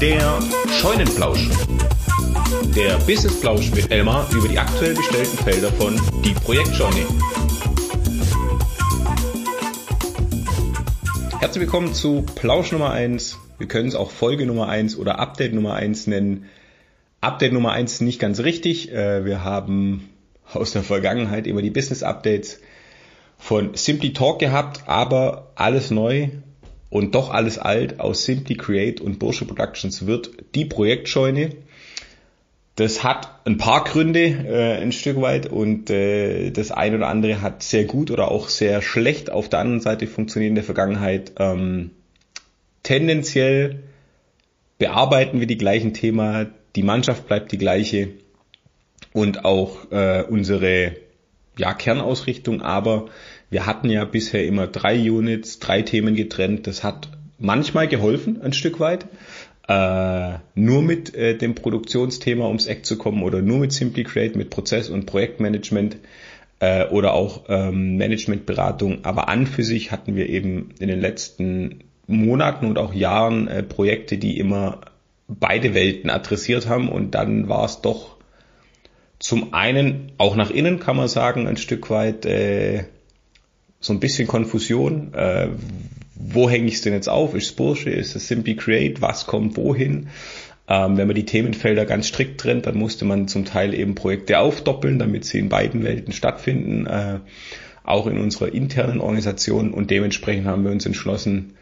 [0.00, 0.40] Der
[0.78, 1.48] Scheunenplausch.
[2.76, 7.06] Der Businessplausch mit Elmar über die aktuell bestellten Felder von Die Projektscheune.
[11.40, 13.38] Herzlich willkommen zu Plausch Nummer 1.
[13.56, 16.44] Wir können es auch Folge Nummer 1 oder Update Nummer 1 nennen.
[17.22, 18.92] Update Nummer 1 nicht ganz richtig.
[18.92, 20.10] Äh, wir haben
[20.52, 22.60] aus der Vergangenheit immer die Business Updates
[23.38, 26.28] von Simply Talk gehabt, aber alles neu
[26.90, 31.50] und doch alles alt aus Simply Create und Bursche Productions wird die Projektscheune.
[32.76, 37.40] Das hat ein paar Gründe, äh, ein Stück weit, und äh, das eine oder andere
[37.40, 41.32] hat sehr gut oder auch sehr schlecht auf der anderen Seite funktioniert in der Vergangenheit.
[41.38, 41.92] Ähm,
[42.82, 43.82] tendenziell
[44.78, 48.08] bearbeiten wir die gleichen Themen, die Mannschaft bleibt die gleiche
[49.14, 50.96] und auch äh, unsere
[51.58, 53.06] ja, Kernausrichtung, aber
[53.50, 56.66] wir hatten ja bisher immer drei Units, drei Themen getrennt.
[56.66, 59.06] Das hat manchmal geholfen, ein Stück weit.
[59.68, 64.36] Äh, nur mit äh, dem Produktionsthema ums Eck zu kommen oder nur mit Simply Create,
[64.36, 65.96] mit Prozess- und Projektmanagement
[66.60, 69.04] äh, oder auch ähm, Managementberatung.
[69.04, 73.62] Aber an für sich hatten wir eben in den letzten Monaten und auch Jahren äh,
[73.64, 74.82] Projekte, die immer
[75.26, 78.15] beide Welten adressiert haben und dann war es doch
[79.18, 82.84] zum einen auch nach innen kann man sagen ein Stück weit äh,
[83.80, 85.14] so ein bisschen Konfusion.
[85.14, 85.48] Äh,
[86.14, 87.34] wo hänge ich es denn jetzt auf?
[87.34, 87.90] Ist es Bursche?
[87.90, 89.00] Ist es Simply Create?
[89.02, 90.08] Was kommt wohin?
[90.68, 94.38] Ähm, wenn man die Themenfelder ganz strikt trennt, dann musste man zum Teil eben Projekte
[94.38, 97.20] aufdoppeln, damit sie in beiden Welten stattfinden, äh,
[97.84, 99.72] auch in unserer internen Organisation.
[99.72, 101.54] Und dementsprechend haben wir uns entschlossen,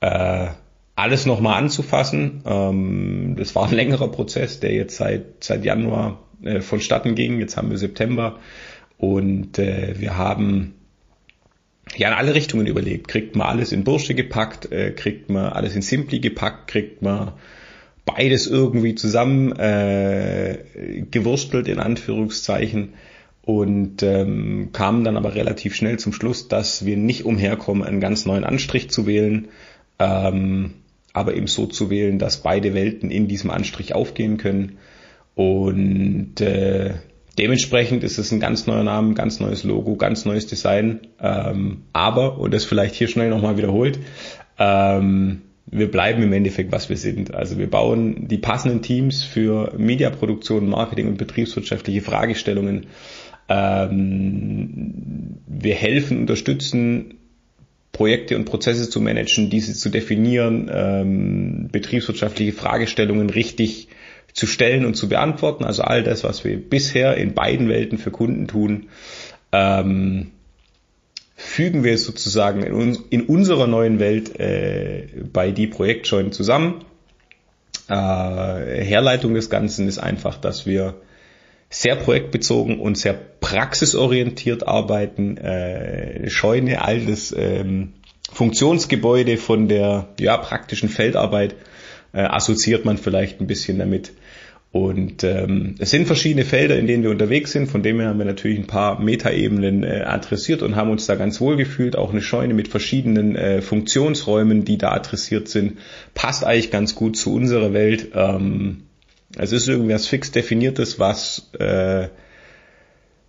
[0.00, 0.48] äh,
[0.94, 2.42] alles nochmal anzufassen.
[2.44, 7.38] Ähm, das war ein längerer Prozess, der jetzt seit, seit Januar äh, vonstatten ging.
[7.38, 8.38] Jetzt haben wir September
[8.98, 10.74] und äh, wir haben
[11.96, 13.08] ja in alle Richtungen überlegt.
[13.08, 17.32] Kriegt man alles in Bursche gepackt, äh, kriegt man alles in Simply gepackt, kriegt man
[18.04, 20.58] beides irgendwie zusammen äh,
[21.10, 22.94] gewurstelt in Anführungszeichen
[23.42, 28.24] und ähm, kamen dann aber relativ schnell zum Schluss, dass wir nicht umherkommen, einen ganz
[28.24, 29.48] neuen Anstrich zu wählen,
[29.98, 30.74] ähm,
[31.12, 34.78] aber eben so zu wählen, dass beide Welten in diesem Anstrich aufgehen können.
[35.34, 36.94] Und äh,
[37.38, 41.00] dementsprechend ist es ein ganz neuer Name, ganz neues Logo, ganz neues Design.
[41.20, 43.98] Ähm, aber, und das vielleicht hier schnell nochmal wiederholt,
[44.58, 47.34] ähm, wir bleiben im Endeffekt, was wir sind.
[47.34, 52.86] Also wir bauen die passenden Teams für Mediaproduktion, Marketing und betriebswirtschaftliche Fragestellungen.
[53.48, 57.14] Ähm, wir helfen, unterstützen
[57.92, 63.88] Projekte und Prozesse zu managen, diese zu definieren, ähm, betriebswirtschaftliche Fragestellungen richtig
[64.32, 65.64] zu stellen und zu beantworten.
[65.64, 68.88] Also all das, was wir bisher in beiden Welten für Kunden tun,
[69.52, 70.30] ähm,
[71.36, 76.84] fügen wir sozusagen in, uns, in unserer neuen Welt äh, bei die Projektjoin zusammen.
[77.88, 80.94] Äh, Herleitung des Ganzen ist einfach, dass wir
[81.68, 85.36] sehr projektbezogen und sehr praxisorientiert arbeiten.
[85.38, 87.94] Äh, Scheune, altes ähm,
[88.30, 91.54] Funktionsgebäude von der ja, praktischen Feldarbeit
[92.12, 94.12] äh, assoziiert man vielleicht ein bisschen damit.
[94.72, 97.66] Und ähm, es sind verschiedene Felder, in denen wir unterwegs sind.
[97.66, 101.14] Von dem her haben wir natürlich ein paar Metaebenen äh, adressiert und haben uns da
[101.14, 101.94] ganz wohl gefühlt.
[101.94, 105.78] Auch eine Scheune mit verschiedenen äh, Funktionsräumen, die da adressiert sind,
[106.14, 108.12] passt eigentlich ganz gut zu unserer Welt.
[108.14, 108.84] Ähm,
[109.36, 112.08] es ist irgendwas fix definiertes, was äh,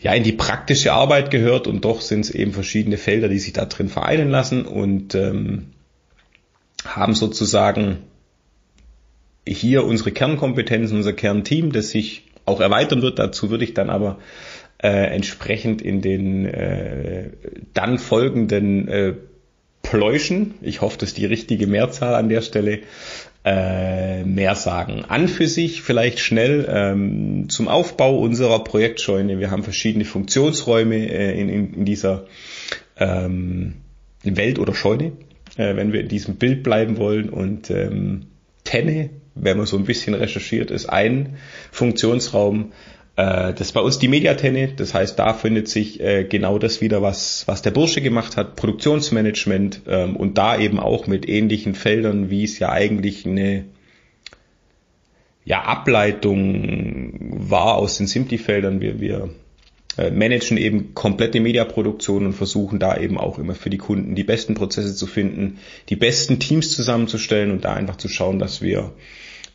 [0.00, 3.52] ja in die praktische Arbeit gehört und doch sind es eben verschiedene Felder, die sich
[3.52, 5.66] da drin vereinen lassen und ähm,
[6.84, 7.98] haben sozusagen
[9.54, 13.18] hier unsere Kernkompetenzen, unser Kernteam, das sich auch erweitern wird.
[13.18, 14.18] Dazu würde ich dann aber
[14.82, 17.30] äh, entsprechend in den äh,
[17.74, 19.14] dann folgenden äh,
[19.82, 22.80] Pläuschen, ich hoffe, das ist die richtige Mehrzahl an der Stelle,
[23.44, 25.04] äh, mehr sagen.
[25.08, 29.38] An für sich vielleicht schnell ähm, zum Aufbau unserer Projektscheune.
[29.38, 32.26] Wir haben verschiedene Funktionsräume äh, in, in, in dieser
[32.98, 33.74] ähm,
[34.24, 35.12] Welt oder Scheune,
[35.56, 37.30] äh, wenn wir in diesem Bild bleiben wollen.
[37.30, 38.26] Und ähm,
[38.64, 39.08] Tenne
[39.40, 41.36] wenn man so ein bisschen recherchiert, ist ein
[41.72, 42.72] Funktionsraum,
[43.18, 44.74] äh, das ist bei uns die Mediatenne.
[44.76, 48.54] Das heißt, da findet sich äh, genau das wieder, was, was der Bursche gemacht hat,
[48.54, 53.64] Produktionsmanagement ähm, und da eben auch mit ähnlichen Feldern, wie es ja eigentlich eine
[55.44, 58.80] ja, Ableitung war aus den Simpli-Feldern.
[58.80, 59.30] Wir, wir
[59.96, 64.24] äh, managen eben komplette Mediaproduktion und versuchen da eben auch immer für die Kunden die
[64.24, 65.58] besten Prozesse zu finden,
[65.88, 68.92] die besten Teams zusammenzustellen und da einfach zu schauen, dass wir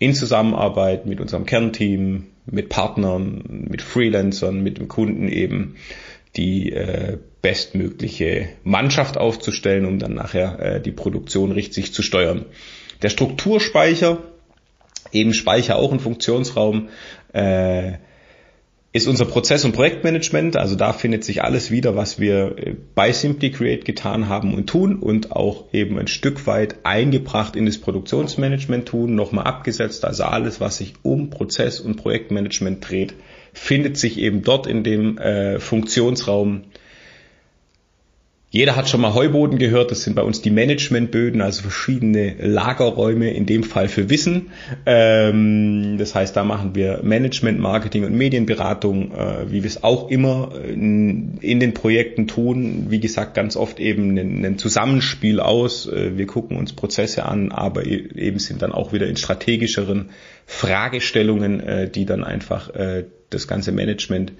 [0.00, 5.76] in Zusammenarbeit mit unserem Kernteam, mit Partnern, mit Freelancern, mit dem Kunden eben
[6.36, 12.46] die äh, bestmögliche Mannschaft aufzustellen, um dann nachher äh, die Produktion richtig zu steuern.
[13.02, 14.18] Der Strukturspeicher
[15.12, 16.88] eben Speicher auch ein Funktionsraum.
[17.32, 17.92] Äh,
[18.92, 20.56] ist unser Prozess- und Projektmanagement.
[20.56, 24.68] Also da findet sich alles wieder, was wir äh, bei Simply Create getan haben und
[24.68, 30.04] tun und auch eben ein Stück weit eingebracht in das Produktionsmanagement tun, nochmal abgesetzt.
[30.04, 33.14] Also alles, was sich um Prozess- und Projektmanagement dreht,
[33.52, 36.62] findet sich eben dort in dem äh, Funktionsraum
[38.52, 43.30] jeder hat schon mal Heuboden gehört, das sind bei uns die Managementböden, also verschiedene Lagerräume,
[43.30, 44.50] in dem Fall für Wissen.
[44.86, 50.10] Ähm, das heißt, da machen wir Management, Marketing und Medienberatung, äh, wie wir es auch
[50.10, 52.86] immer in, in, den Projekten tun.
[52.88, 55.86] Wie gesagt, ganz oft eben ein, Zusammenspiel aus.
[55.86, 60.10] Äh, wir gucken uns Prozesse an, aber e-, eben sind dann auch wieder in strategischeren
[60.46, 64.32] Fragestellungen, äh, die dann einfach äh, das ganze Management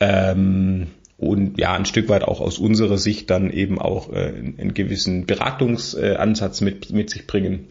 [0.00, 0.88] ähm,
[1.24, 5.26] und ja, ein Stück weit auch aus unserer Sicht dann eben auch äh, einen gewissen
[5.26, 7.68] Beratungsansatz mit, mit sich bringen.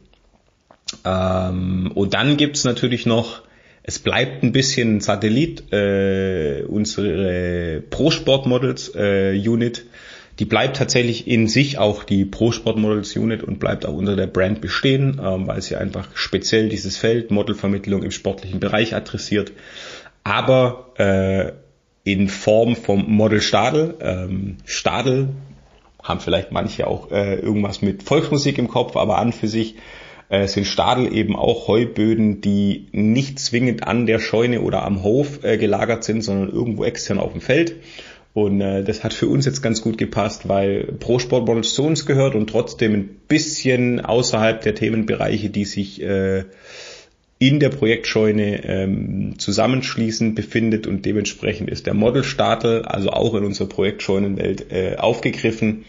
[1.05, 3.43] Ähm, und dann gibt's natürlich noch,
[3.83, 9.85] es bleibt ein bisschen Satellit, äh, unsere Pro-Sport Models äh, Unit,
[10.39, 14.27] die bleibt tatsächlich in sich auch die Pro-Sport Models Unit und bleibt auch unter der
[14.27, 19.51] Brand bestehen, ähm, weil sie einfach speziell dieses Feld Modelvermittlung im sportlichen Bereich adressiert.
[20.23, 21.51] Aber äh,
[22.03, 23.95] in Form vom Model Stadel.
[24.01, 25.29] Ähm, Stadel
[26.01, 29.75] haben vielleicht manche auch äh, irgendwas mit Volksmusik im Kopf, aber an für sich
[30.29, 35.43] äh, sind Stadel eben auch Heuböden, die nicht zwingend an der Scheune oder am Hof
[35.43, 37.75] äh, gelagert sind, sondern irgendwo extern auf dem Feld.
[38.33, 41.83] Und äh, das hat für uns jetzt ganz gut gepasst, weil Pro Sport Models zu
[41.83, 46.45] uns gehört und trotzdem ein bisschen außerhalb der Themenbereiche, die sich äh,
[47.43, 53.67] in der Projektscheune ähm, zusammenschließen befindet und dementsprechend ist der Modelstadel, also auch in unserer
[53.67, 55.83] Projektscheunenwelt äh, aufgegriffen,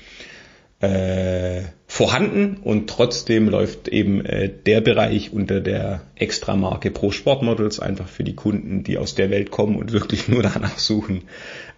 [0.81, 8.09] äh, vorhanden und trotzdem läuft eben äh, der Bereich unter der Extramarke Pro Sportmodels einfach
[8.09, 11.23] für die Kunden, die aus der Welt kommen und wirklich nur danach suchen,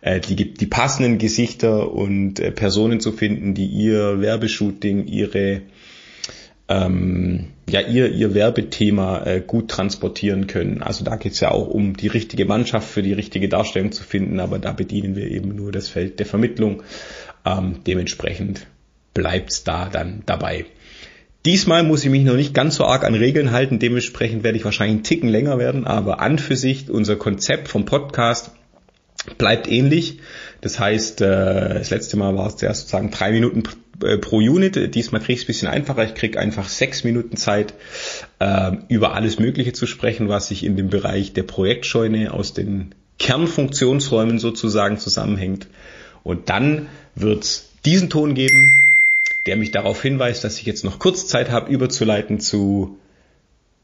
[0.01, 5.61] äh, die, die passenden Gesichter und äh, Personen zu finden, die ihr Werbeshooting, ihre
[6.69, 10.83] ähm, ja ihr, ihr Werbethema äh, gut transportieren können.
[10.83, 14.03] Also da geht es ja auch um die richtige Mannschaft für die richtige Darstellung zu
[14.03, 16.83] finden, aber da bedienen wir eben nur das Feld der Vermittlung.
[17.45, 18.67] Ähm, dementsprechend
[19.15, 20.67] bleibt's da dann dabei.
[21.45, 24.65] Diesmal muss ich mich noch nicht ganz so arg an Regeln halten, dementsprechend werde ich
[24.65, 28.51] wahrscheinlich einen Ticken länger werden, aber an für sich unser Konzept vom Podcast
[29.39, 30.19] bleibt ähnlich.
[30.61, 33.63] Das heißt, äh, das letzte Mal war es ja sozusagen drei Minuten
[34.21, 34.95] pro Unit.
[34.95, 36.05] Diesmal kriege ich es ein bisschen einfacher.
[36.05, 37.75] Ich kriege einfach sechs Minuten Zeit,
[38.39, 42.95] äh, über alles Mögliche zu sprechen, was sich in dem Bereich der Projektscheune aus den
[43.19, 45.69] Kernfunktionsräumen sozusagen zusammenhängt.
[46.23, 48.73] Und dann wird es diesen Ton geben,
[49.47, 52.99] der mich darauf hinweist, dass ich jetzt noch kurz Zeit habe, überzuleiten zu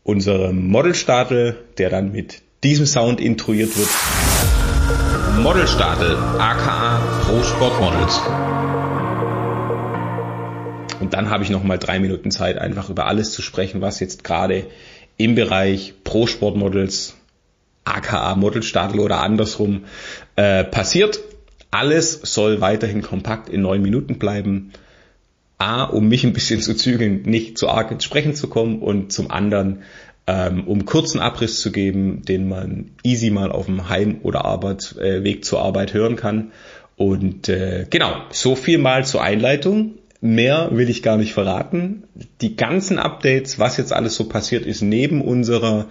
[0.05, 3.89] unserem Modelstadel, der dann mit diesem Sound intruiert wird.
[5.41, 8.92] Modelstadel, aka Pro Sport Models.
[11.13, 14.25] Dann habe ich noch mal drei Minuten Zeit, einfach über alles zu sprechen, was jetzt
[14.25, 14.67] gerade
[15.19, 17.17] im Bereich Pro Sport Models,
[17.85, 19.85] aka Modelstadel oder andersrum
[20.37, 21.21] äh, passiert.
[21.71, 24.73] Alles soll weiterhin kompakt in neun Minuten bleiben.
[25.59, 29.13] A, um mich ein bisschen zu zügeln, nicht zu arg ins Sprechen zu kommen und
[29.13, 29.83] zum anderen,
[30.27, 35.39] ähm, um kurzen Abriss zu geben, den man easy mal auf dem Heim- oder Arbeitsweg
[35.39, 36.53] äh, zur Arbeit hören kann.
[36.97, 39.95] Und äh, genau, so viel mal zur Einleitung.
[40.25, 42.05] Mehr will ich gar nicht verraten.
[42.41, 45.89] Die ganzen Updates, was jetzt alles so passiert ist, neben unserer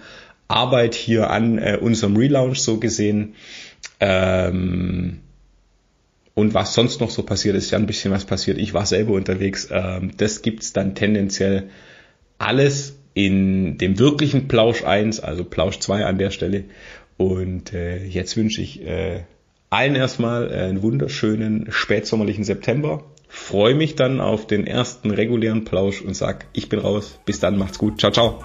[0.48, 3.34] Arbeit hier an äh, unserem Relaunch so gesehen.
[4.00, 5.18] Ähm,
[6.32, 8.56] und was sonst noch so passiert ist, ja ein bisschen was passiert.
[8.56, 9.68] Ich war selber unterwegs.
[9.70, 11.68] Ähm, das gibt's dann tendenziell
[12.38, 16.64] alles in dem wirklichen Plausch 1, also Plausch 2 an der Stelle.
[17.18, 19.24] Und äh, jetzt wünsche ich äh,
[19.68, 26.14] allen erstmal einen wunderschönen spätsommerlichen September freue mich dann auf den ersten regulären Plausch und
[26.14, 27.18] sag, ich bin raus.
[27.24, 27.98] Bis dann, macht's gut.
[27.98, 28.44] Ciao, ciao.